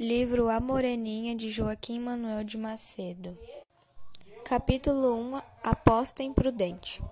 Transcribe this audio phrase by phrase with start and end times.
[0.00, 3.36] Livro A Moreninha de Joaquim Manuel de Macedo.
[4.44, 7.02] Capítulo 1 Aposta imprudente.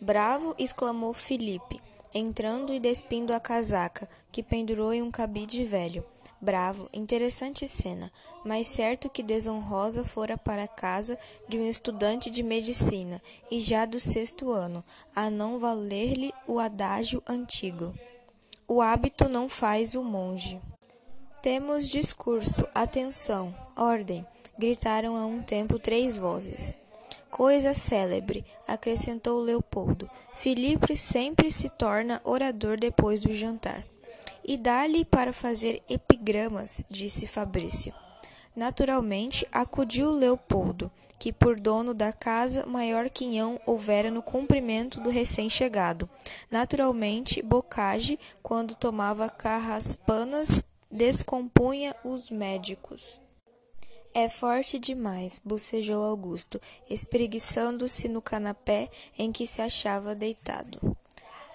[0.00, 0.52] Bravo!
[0.58, 1.80] exclamou Felipe,
[2.12, 6.04] entrando e despindo a casaca, que pendurou em um cabide velho.
[6.40, 8.12] Bravo, interessante cena,
[8.44, 11.16] mas certo que desonrosa fora para casa
[11.48, 13.22] de um estudante de medicina,
[13.52, 14.82] e já do sexto ano,
[15.14, 17.94] a não valer-lhe o adágio antigo.
[18.66, 20.60] O hábito não faz o monge.
[21.42, 24.24] Temos discurso, atenção, ordem,
[24.56, 26.76] gritaram a um tempo três vozes.
[27.32, 30.08] Coisa célebre, acrescentou Leopoldo.
[30.36, 33.84] Filipe sempre se torna orador depois do jantar.
[34.44, 37.92] E dá-lhe para fazer epigramas, disse Fabrício.
[38.54, 46.08] Naturalmente, acudiu Leopoldo, que por dono da casa maior quinhão houvera no cumprimento do recém-chegado.
[46.48, 53.18] Naturalmente, Bocage, quando tomava carraspanas descompunha os médicos.
[54.12, 60.94] É forte demais, bocejou Augusto, espreguiçando-se no canapé em que se achava deitado.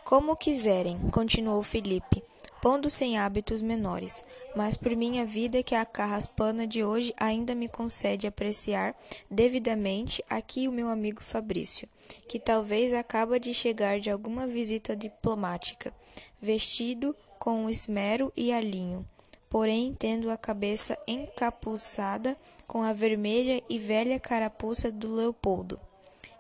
[0.04, 2.24] Como quiserem, continuou Felipe,
[2.64, 4.24] pondo-se em hábitos menores,
[4.56, 8.96] mas por minha vida que a carraspana de hoje ainda me concede apreciar
[9.30, 11.88] devidamente aqui o meu amigo Fabrício,
[12.28, 15.94] que talvez acaba de chegar de alguma visita diplomática,
[16.42, 19.06] vestido com esmero e alinho
[19.50, 25.80] porém tendo a cabeça encapuçada com a vermelha e velha carapuça do Leopoldo.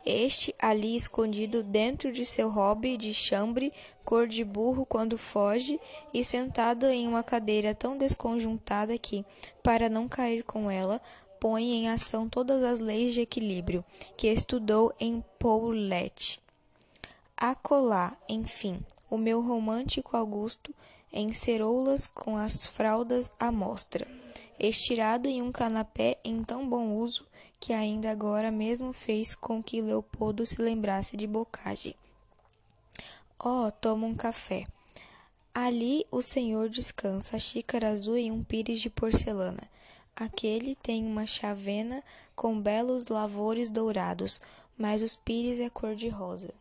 [0.05, 3.73] Este ali escondido dentro de seu hobby de chambre,
[4.05, 5.80] cor de burro quando foge,
[6.13, 9.25] e sentado em uma cadeira tão desconjuntada que,
[9.61, 11.02] para não cair com ela,
[11.41, 13.83] põe em ação todas as leis de equilíbrio
[14.16, 16.39] que estudou em Poulette.
[17.35, 20.73] Acolá, enfim, o meu romântico Augusto
[21.11, 24.08] encerou-las com as fraldas à mostra,
[24.59, 27.25] estirado em um canapé em tão bom uso
[27.59, 31.95] que ainda agora mesmo fez com que Leopoldo se lembrasse de Bocage.
[33.40, 34.66] Oh, toma um café.
[35.53, 39.69] Ali o senhor descansa a xícara azul em um pires de porcelana.
[40.16, 42.03] Aquele tem uma chavena
[42.35, 44.39] com belos lavores dourados,
[44.78, 46.53] mas os pires é cor de rosa.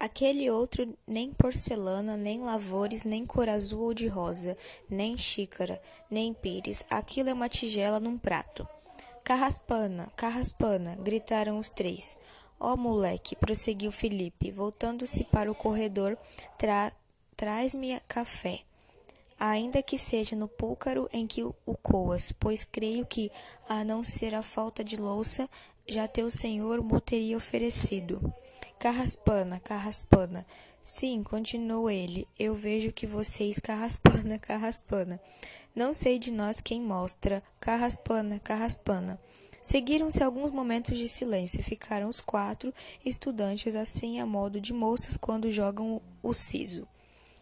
[0.00, 4.56] Aquele outro nem porcelana, nem lavores, nem cor azul ou de rosa,
[4.88, 5.78] nem xícara,
[6.10, 6.82] nem pires.
[6.88, 8.66] Aquilo é uma tigela num prato.
[9.22, 12.16] Carraspana, carraspana, gritaram os três.
[12.58, 16.16] Ó oh, moleque, prosseguiu Felipe, voltando-se para o corredor,
[16.56, 16.90] tra
[17.36, 18.60] traz-me café.
[19.38, 23.30] Ainda que seja no púlcaro em que o coas, pois creio que,
[23.68, 25.48] a não ser a falta de louça,
[25.86, 28.32] já teu senhor mo teria oferecido.
[28.80, 30.46] Carraspana, carraspana.
[30.82, 32.26] Sim, continuou ele.
[32.38, 35.20] Eu vejo que vocês carraspana, carraspana.
[35.76, 37.42] Não sei de nós quem mostra.
[37.60, 39.20] Carraspana, carraspana.
[39.60, 41.62] Seguiram-se alguns momentos de silêncio.
[41.62, 42.72] Ficaram os quatro
[43.04, 46.88] estudantes assim a modo de moças quando jogam o siso.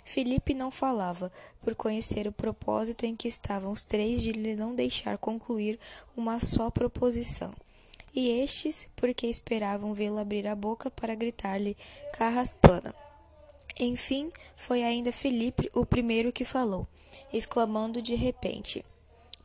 [0.05, 1.31] Felipe não falava,
[1.63, 5.79] por conhecer o propósito em que estavam os três de lhe não deixar concluir
[6.17, 7.53] uma só proposição
[8.19, 11.77] e estes porque esperavam vê-lo abrir a boca para gritar-lhe
[12.13, 12.93] carraspana.
[13.79, 16.89] Enfim, foi ainda Felipe o primeiro que falou,
[17.33, 18.85] exclamando de repente: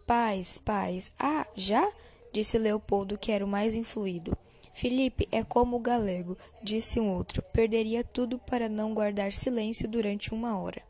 [0.08, 1.12] Paz, paz.
[1.20, 1.88] Ah, já?
[2.32, 4.36] disse Leopoldo, que era o mais influído.
[4.74, 7.44] Felipe é como o galego, disse um outro.
[7.44, 10.82] Perderia tudo para não guardar silêncio durante uma hora.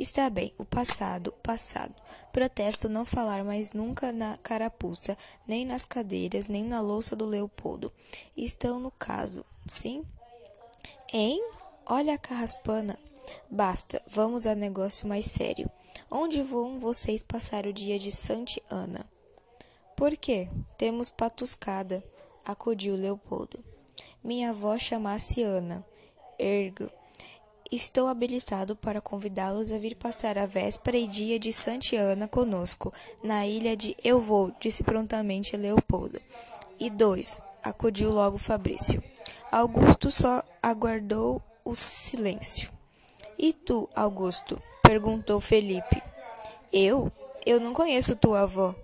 [0.00, 1.94] Está bem, o passado, o passado.
[2.32, 5.14] Protesto não falar mais nunca na carapuça,
[5.46, 7.92] nem nas cadeiras, nem na louça do Leopoldo.
[8.34, 10.02] Estão no caso, sim?
[11.12, 11.38] Hein?
[11.84, 12.98] Olha a carraspana.
[13.50, 15.70] Basta, vamos a negócio mais sério.
[16.10, 19.04] Onde vão vocês passar o dia de Sante Ana?
[19.94, 20.48] Por quê?
[20.78, 22.02] Temos patuscada,
[22.42, 23.62] acudiu Leopoldo.
[24.24, 25.84] Minha avó chamasse Ana.
[26.38, 26.90] Ergo,
[27.72, 32.92] Estou habilitado para convidá-los a vir passar a véspera e dia de Santiana conosco,
[33.22, 36.20] na ilha de Eu Vou, disse prontamente Leopoldo.
[36.80, 39.00] E dois, acudiu logo Fabrício.
[39.52, 42.68] Augusto só aguardou o silêncio.
[43.38, 44.60] E tu, Augusto?
[44.82, 46.02] perguntou Felipe.
[46.72, 47.12] Eu?
[47.46, 48.74] Eu não conheço tua avó.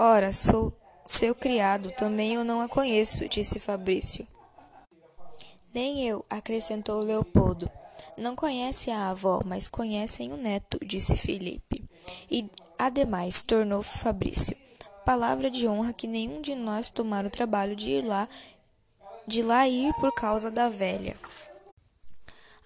[0.00, 0.72] Ora, sou
[1.06, 4.26] seu criado, também eu não a conheço, disse Fabrício.
[5.72, 7.70] Nem eu, acrescentou Leopoldo.
[8.16, 11.84] Não conhece a avó, mas conhecem o neto, disse Felipe.
[12.30, 12.48] E,
[12.78, 14.56] ademais, tornou Fabrício.
[15.04, 18.28] Palavra de honra que nenhum de nós tomara o trabalho de ir lá,
[19.26, 21.16] de lá ir por causa da velha.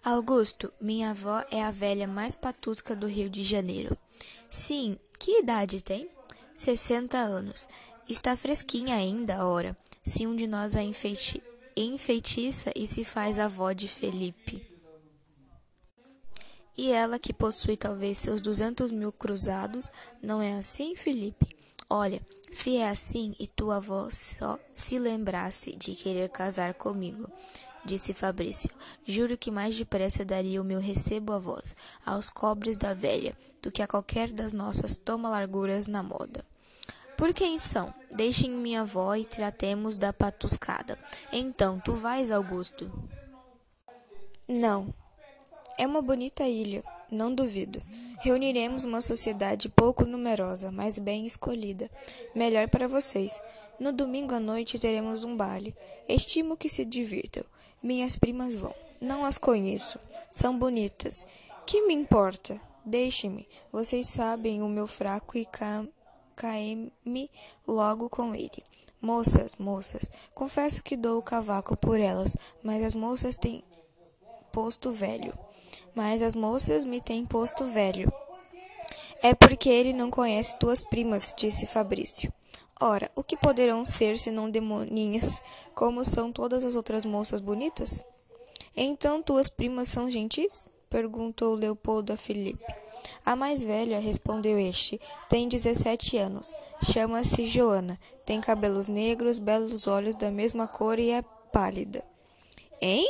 [0.02, 3.98] Augusto, minha avó é a velha mais patusca do Rio de Janeiro.
[4.48, 6.08] Sim, que idade tem?
[6.54, 7.68] Sessenta anos.
[8.08, 11.42] Está fresquinha ainda, ora, se um de nós a enfeiti
[11.76, 14.69] enfeitiça e se faz avó de Felipe.
[16.80, 19.90] E ela que possui talvez seus duzentos mil cruzados,
[20.22, 21.46] não é assim, Felipe?
[21.90, 27.30] Olha, se é assim e tua avó só se lembrasse de querer casar comigo,
[27.84, 28.70] disse Fabrício,
[29.06, 33.70] juro que mais depressa daria o meu recebo a vós, aos cobres da velha, do
[33.70, 36.42] que a qualquer das nossas toma-larguras na moda.
[37.14, 37.92] Por quem são?
[38.10, 40.98] Deixem minha avó e tratemos da patuscada.
[41.30, 42.90] Então, tu vais, Augusto?
[44.48, 44.94] Não.
[45.80, 47.80] É uma bonita ilha, não duvido.
[48.20, 51.90] Reuniremos uma sociedade pouco numerosa, mas bem escolhida.
[52.34, 53.40] Melhor para vocês.
[53.78, 55.74] No domingo à noite teremos um baile.
[56.06, 57.42] Estimo que se divirtam.
[57.82, 58.74] Minhas primas vão.
[59.00, 59.98] Não as conheço.
[60.30, 61.26] São bonitas.
[61.64, 62.60] Que me importa?
[62.84, 63.48] Deixe-me.
[63.72, 65.88] Vocês sabem o meu fraco e cam
[66.36, 67.30] caí-me
[67.66, 68.62] logo com ele.
[69.00, 73.64] Moças, moças, confesso que dou o cavaco por elas, mas as moças têm
[74.52, 75.32] posto velho.
[75.94, 78.12] Mas as moças me têm posto velho.
[79.22, 82.32] É porque ele não conhece tuas primas, disse Fabrício.
[82.80, 85.42] Ora, o que poderão ser senão demoninhas,
[85.74, 88.02] como são todas as outras moças bonitas?
[88.74, 90.70] Então tuas primas são gentis?
[90.88, 92.64] perguntou Leopoldo a Filipe.
[93.24, 96.52] A mais velha, respondeu este, tem dezessete anos.
[96.82, 97.98] Chama-se Joana.
[98.24, 102.02] Tem cabelos negros, belos olhos da mesma cor e é pálida.
[102.80, 103.06] Hein?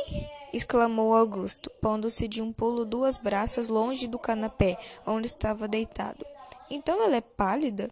[0.53, 6.25] Exclamou Augusto, pondo-se de um pulo duas braças longe do canapé, onde estava deitado.
[6.69, 7.89] Então ela é pálida?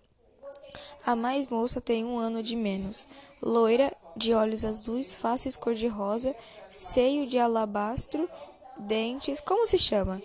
[1.06, 3.08] A mais moça tem um ano de menos.
[3.42, 6.36] Loira, de olhos azuis, faces cor-de-rosa,
[6.70, 8.30] seio de alabastro,
[8.78, 9.42] dentes.
[9.42, 10.22] Como se chama?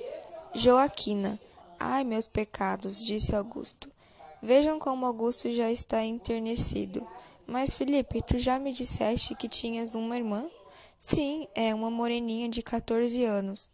[0.55, 1.41] Joaquina.
[1.79, 3.89] Ai, meus pecados, disse Augusto.
[4.43, 7.07] Vejam como Augusto já está enternecido.
[7.47, 10.49] Mas, Felipe, tu já me disseste que tinhas uma irmã?
[11.07, 13.69] Sim, é uma moreninha de 14 anos.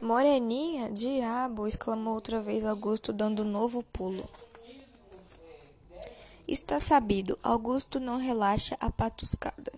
[0.00, 0.88] Moreninha?
[0.88, 1.66] Diabo!
[1.66, 4.24] exclamou outra vez Augusto, dando um novo pulo.
[6.46, 9.72] Está sabido, Augusto não relaxa a patuscada.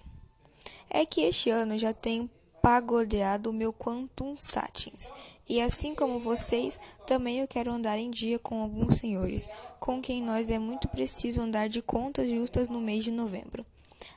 [0.90, 2.28] É que este ano já tenho
[2.60, 5.10] pagodeado o meu quantum satins.
[5.48, 9.48] E assim como vocês, também eu quero andar em dia com alguns senhores,
[9.80, 13.64] com quem nós é muito preciso andar de contas justas no mês de novembro.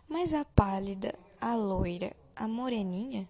[0.10, 3.28] Mas a pálida, a loira, a moreninha?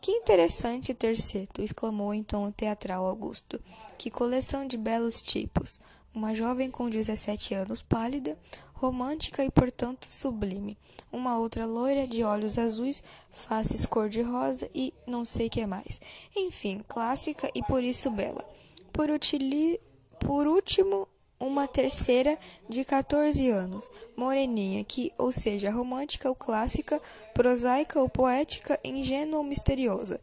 [0.00, 3.60] Que interessante terceto, exclamou então teatral Augusto.
[3.96, 5.78] Que coleção de belos tipos!
[6.12, 8.36] Uma jovem com 17 anos, pálida,
[8.72, 10.76] romântica e, portanto, sublime.
[11.12, 16.00] Uma outra loira de olhos azuis, faces cor-de-rosa e não sei que mais.
[16.34, 18.44] Enfim, clássica e por isso bela.
[18.92, 19.78] Por, utili...
[20.18, 21.06] por último,
[21.40, 22.38] uma terceira
[22.68, 27.00] de 14 anos, moreninha, que, ou seja, romântica ou clássica,
[27.32, 30.20] prosaica ou poética, ingênua ou misteriosa,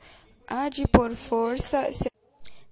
[0.48, 1.90] há de por força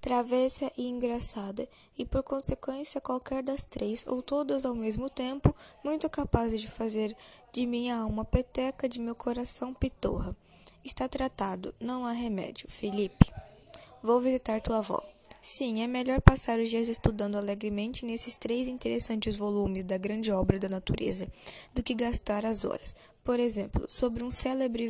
[0.06, 6.08] travessa e engraçada, e por consequência qualquer das três, ou todas ao mesmo tempo, muito
[6.08, 7.18] capazes de fazer
[7.52, 10.38] de minha alma peteca, de meu coração pitorra.
[10.84, 13.34] Está tratado, não há remédio, Felipe.
[14.04, 15.15] Vou visitar tua avó.
[15.48, 20.58] Sim, é melhor passar os dias estudando alegremente nesses três interessantes volumes da grande obra
[20.58, 21.32] da natureza
[21.72, 24.90] do que gastar as horas, por exemplo, sobre um célebre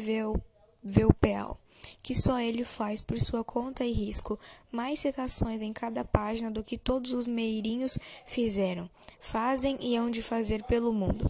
[0.82, 1.60] Velpeal
[2.02, 4.40] que só ele faz por sua conta e risco
[4.72, 10.22] mais citações em cada página do que todos os meirinhos fizeram, fazem e hão de
[10.22, 11.30] fazer pelo mundo.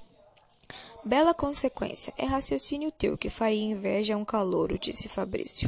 [1.04, 5.68] Bela consequência, é raciocínio teu que faria inveja a um calouro, disse Fabrício.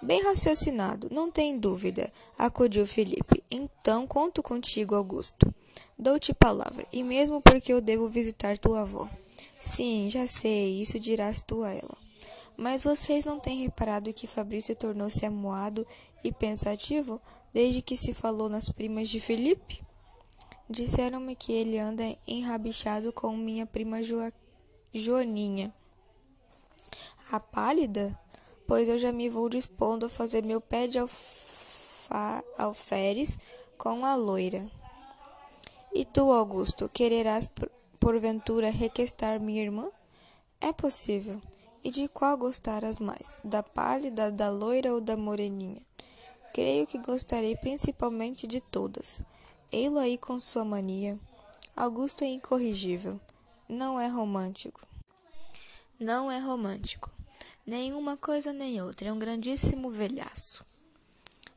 [0.00, 3.42] Bem raciocinado, não tem dúvida, acudiu Felipe.
[3.50, 5.52] Então conto contigo, Augusto.
[5.98, 9.08] Dou-te palavra, e mesmo porque eu devo visitar tua avó.
[9.58, 11.96] Sim, já sei, isso dirás tu a ela.
[12.56, 15.86] Mas vocês não têm reparado que Fabrício tornou-se amuado
[16.22, 17.20] e pensativo
[17.52, 19.82] desde que se falou nas primas de Felipe?
[20.70, 24.18] Disseram-me que ele anda enrabixado com minha prima jo
[24.92, 25.74] Joaninha.
[27.30, 28.18] A pálida?
[28.68, 30.98] Pois eu já me vou dispondo a fazer meu pé de
[32.58, 33.38] alferes
[33.78, 34.70] com a loira.
[35.90, 37.50] E tu, Augusto, quererás
[37.98, 39.88] porventura requestar minha irmã?
[40.60, 41.40] É possível.
[41.82, 43.40] E de qual gostarás mais?
[43.42, 45.80] Da pálida, da loira ou da moreninha?
[46.52, 49.22] Creio que gostarei principalmente de todas.
[49.72, 51.18] Ei-lo aí com sua mania.
[51.74, 53.18] Augusto é incorrigível.
[53.66, 54.86] Não é romântico.
[55.98, 57.17] Não é romântico.
[57.68, 59.08] Nem uma coisa nem outra.
[59.08, 60.64] É um grandíssimo velhaço.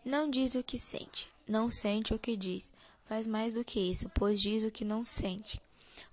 [0.04, 1.30] Não diz o que sente.
[1.48, 2.74] Não sente o que diz.
[3.06, 5.62] Faz mais do que isso, pois diz o que não sente.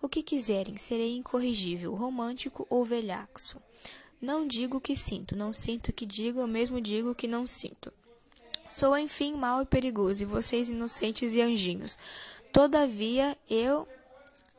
[0.00, 3.60] O que quiserem, serei incorrigível, romântico ou velhaxo.
[4.22, 7.92] Não digo que sinto, não sinto que digo, eu mesmo digo que não sinto.
[8.70, 11.98] Sou, enfim, mau e perigoso, e vocês inocentes e anjinhos.
[12.52, 13.88] Todavia, eu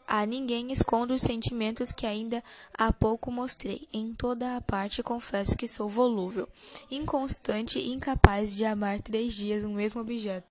[0.09, 3.87] a ninguém escondo os sentimentos que ainda há pouco mostrei.
[3.93, 6.49] Em toda a parte confesso que sou volúvel,
[6.89, 10.47] inconstante e incapaz de amar três dias um mesmo objeto.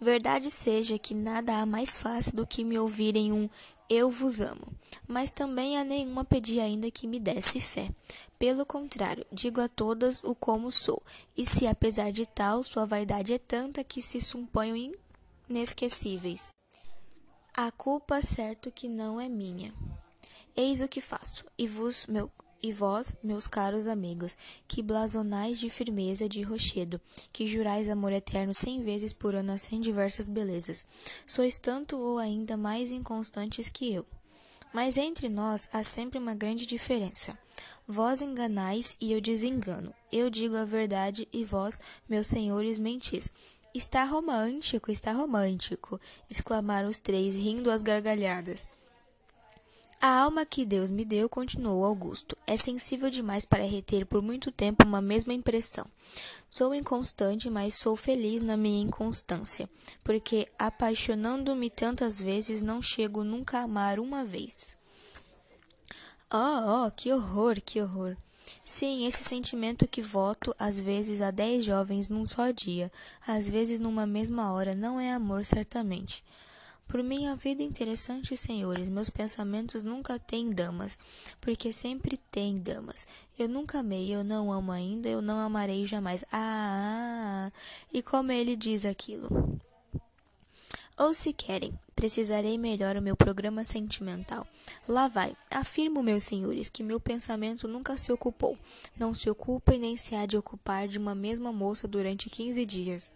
[0.00, 3.48] Verdade seja que nada há mais fácil do que me ouvirem um
[3.88, 4.66] eu vos amo.
[5.06, 7.88] Mas também a nenhuma pedi ainda que me desse fé.
[8.36, 11.00] Pelo contrário, digo a todas o como sou,
[11.36, 14.92] e se apesar de tal sua vaidade é tanta que se suponham
[15.48, 16.55] inesquecíveis.
[17.58, 19.72] A culpa certo que não é minha.
[20.54, 22.30] Eis o que faço, e vos, meu,
[22.62, 24.36] e vós, meus caros amigos,
[24.68, 27.00] que blasonais de firmeza de rochedo,
[27.32, 30.84] que jurais amor eterno cem vezes por ano a cem diversas belezas,
[31.26, 34.04] sois tanto ou ainda mais inconstantes que eu.
[34.70, 37.38] Mas entre nós há sempre uma grande diferença.
[37.88, 39.94] Vós enganais e eu desengano.
[40.12, 43.30] Eu digo a verdade e vós, meus senhores, mentis.
[43.76, 48.66] Está romântico, está romântico, exclamaram os três, rindo às gargalhadas.
[50.00, 54.50] A alma que Deus me deu, continuou Augusto, é sensível demais para reter por muito
[54.50, 55.84] tempo uma mesma impressão.
[56.48, 59.68] Sou inconstante, mas sou feliz na minha inconstância,
[60.02, 64.74] porque apaixonando-me tantas vezes não chego nunca a amar uma vez.
[66.32, 68.16] Oh, oh, que horror, que horror!
[68.68, 72.90] Sim, esse sentimento que voto às vezes a dez jovens num só dia,
[73.24, 76.24] às vezes numa mesma hora, não é amor certamente.
[76.88, 80.98] Por minha vida interessante, senhores, meus pensamentos nunca têm damas,
[81.40, 83.06] porque sempre tem damas.
[83.38, 86.24] Eu nunca amei, eu não amo ainda, eu não amarei jamais.
[86.32, 87.52] Ah,
[87.92, 89.60] e como ele diz aquilo?
[90.98, 94.46] Ou se querem, precisarei melhor o meu programa sentimental.
[94.88, 95.36] Lá vai.
[95.50, 98.58] Afirmo, meus senhores, que meu pensamento nunca se ocupou,
[98.98, 102.64] não se ocupa e nem se há de ocupar de uma mesma moça durante quinze
[102.64, 103.10] dias.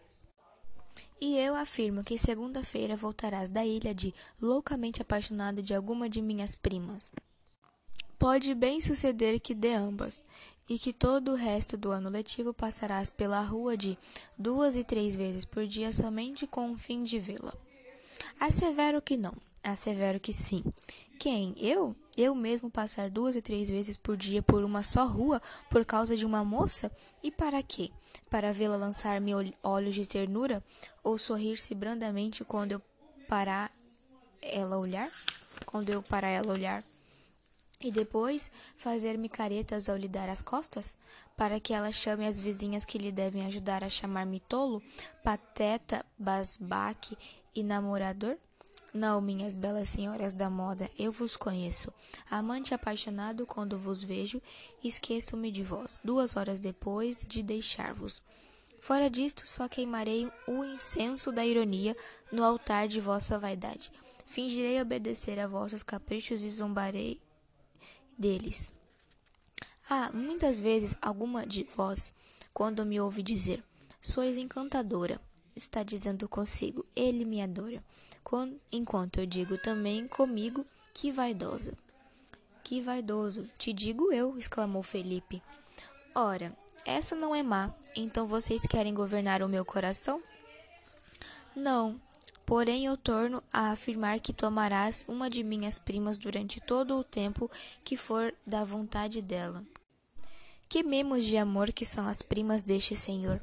[1.18, 6.54] E eu afirmo que segunda-feira voltarás da ilha de loucamente apaixonado de alguma de minhas
[6.54, 7.10] primas.
[8.18, 10.22] Pode bem suceder que de ambas,
[10.68, 13.98] e que todo o resto do ano letivo passarás pela rua de
[14.38, 17.52] duas e três vezes por dia somente com o fim de vê-la.
[18.40, 20.64] Assevero que não, assevero que sim.
[21.18, 21.54] Quem?
[21.58, 21.94] Eu?
[22.16, 26.16] Eu mesmo passar duas e três vezes por dia por uma só rua por causa
[26.16, 26.90] de uma moça?
[27.22, 27.90] E para quê?
[28.30, 29.32] Para vê-la lançar-me
[29.62, 30.64] olhos de ternura?
[31.04, 32.82] Ou sorrir-se brandamente quando eu
[33.28, 33.70] parar
[34.40, 35.08] ela olhar?
[35.66, 36.82] Quando eu parar ela olhar?
[37.78, 40.96] E depois fazer-me caretas ao lhe dar as costas?
[41.40, 44.82] Para que ela chame as vizinhas que lhe devem ajudar a chamar-me tolo,
[45.24, 47.16] pateta, basbaque
[47.54, 48.36] e namorador?
[48.92, 51.90] Não, minhas belas senhoras da moda, eu vos conheço.
[52.30, 54.42] Amante apaixonado, quando vos vejo,
[54.84, 58.20] esqueço-me de vós, duas horas depois de deixar-vos.
[58.78, 61.96] Fora disto, só queimarei o incenso da ironia
[62.30, 63.90] no altar de vossa vaidade.
[64.26, 67.18] Fingirei obedecer a vossos caprichos e zombarei
[68.18, 68.78] deles.
[69.92, 72.14] Ah, muitas vezes alguma de vós,
[72.54, 73.60] quando me ouve dizer,
[74.00, 75.20] sois encantadora,
[75.56, 77.82] está dizendo consigo, ele me adora.
[78.70, 81.76] Enquanto eu digo também comigo, que vaidosa.
[82.62, 85.42] Que vaidoso, te digo eu, exclamou Felipe.
[86.14, 90.22] Ora, essa não é má, então vocês querem governar o meu coração?
[91.56, 92.00] Não,
[92.46, 97.50] porém eu torno a afirmar que tomarás uma de minhas primas durante todo o tempo
[97.82, 99.64] que for da vontade dela.
[100.70, 103.40] Que memos de amor que são as primas deste senhor.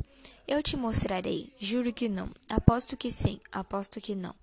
[0.48, 1.54] Eu te mostrarei.
[1.60, 2.32] Juro que não.
[2.50, 3.38] Aposto que sim.
[3.52, 4.34] Aposto que não.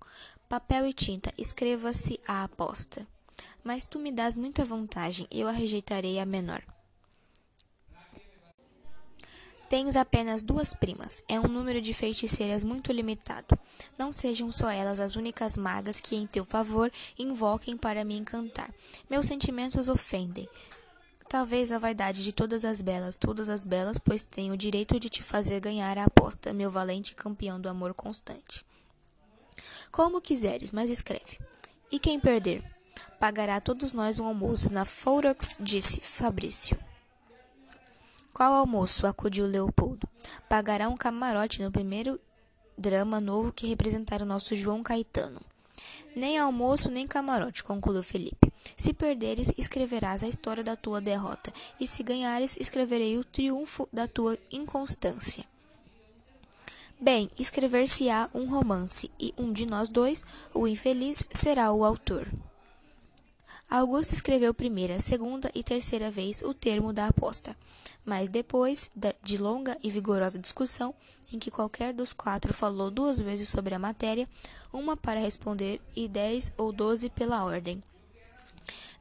[0.47, 1.33] Papel e tinta.
[1.35, 3.07] Escreva-se a aposta.
[3.63, 5.27] Mas tu me dás muita vantagem.
[5.31, 6.61] Eu a rejeitarei a menor.
[9.67, 11.23] Tens apenas duas primas.
[11.27, 13.57] É um número de feiticeiras muito limitado.
[13.97, 18.71] Não sejam só elas as únicas magas que, em teu favor, invoquem para me encantar.
[19.09, 20.47] Meus sentimentos ofendem.
[21.35, 25.09] Talvez a vaidade de todas as belas, todas as belas, pois tenho o direito de
[25.09, 28.65] te fazer ganhar a aposta, meu valente campeão do amor constante.
[29.91, 31.37] Como quiseres, mas escreve.
[31.91, 32.63] E quem perder?
[33.19, 36.79] Pagará a todos nós um almoço na Fourax, disse Fabrício.
[38.33, 39.05] Qual almoço?
[39.05, 40.07] acudiu Leopoldo.
[40.47, 42.17] Pagará um camarote no primeiro
[42.77, 45.41] drama novo que representar o nosso João Caetano.
[46.15, 48.51] Nem almoço, nem camarote, concluiu Felipe.
[48.77, 54.07] Se perderes, escreverás a história da tua derrota, e se ganhares, escreverei o triunfo da
[54.07, 55.43] tua inconstância.
[56.99, 62.25] Bem, escrever-se-á um romance, e um de nós dois, o infeliz, será o autor.
[63.77, 67.57] Augusto escreveu primeira, segunda e terceira vez o termo da aposta,
[68.05, 68.89] mas depois
[69.21, 70.95] de longa e vigorosa discussão,
[71.29, 74.29] em que qualquer dos quatro falou duas vezes sobre a matéria,
[74.71, 77.83] uma para responder e dez ou doze pela ordem.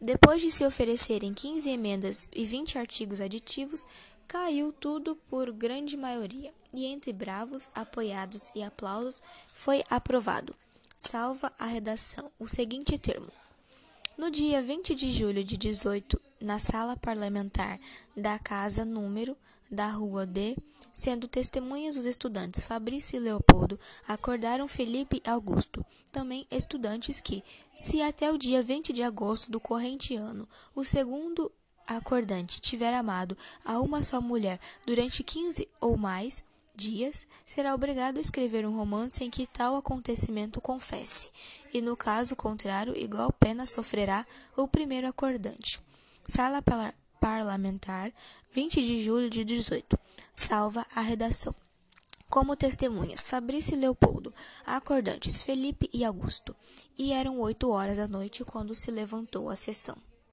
[0.00, 3.87] Depois de se oferecerem quinze emendas e vinte artigos aditivos,
[4.26, 10.52] caiu tudo por grande maioria, e entre bravos, apoiados e aplausos foi aprovado,
[10.97, 13.31] salva a redação, o seguinte termo.
[14.16, 17.80] No dia 20 de julho de 18, na sala parlamentar
[18.16, 19.37] da Casa Número
[19.68, 20.56] da Rua D,
[20.94, 27.42] sendo testemunhas os estudantes Fabrício e Leopoldo, acordaram Felipe Augusto, também estudantes que,
[27.75, 31.50] se até o dia 20 de agosto do corrente ano, o segundo
[31.85, 36.40] acordante tiver amado a uma só mulher durante quinze ou mais
[36.75, 41.30] dias, será obrigado a escrever um romance em que tal acontecimento confesse,
[41.73, 45.79] e no caso contrário, igual pena sofrerá o primeiro acordante.
[46.25, 46.65] Sala
[47.21, 48.11] Parlamentar,
[48.55, 49.99] 20 de julho de 18.
[50.33, 51.55] Salva a redação.
[52.31, 54.33] Como testemunhas, Fabrício e Leopoldo,
[54.65, 56.57] acordantes Felipe e Augusto.
[56.97, 59.99] E eram oito horas da noite quando se levantou a sessão.